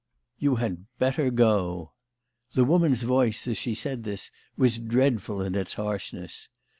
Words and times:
"You 0.45 0.55
had 0.55 0.85
better 0.97 1.29
go." 1.29 1.91
The 2.55 2.65
woman's 2.65 3.03
voice 3.03 3.47
as 3.47 3.59
she 3.59 3.75
said 3.75 4.03
this 4.03 4.31
was 4.57 4.79
dreadful 4.79 5.43
in 5.43 5.53
its 5.53 5.73
harshness. 5.75 6.47